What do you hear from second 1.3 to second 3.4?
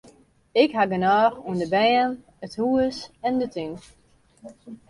oan de bern, it hûs en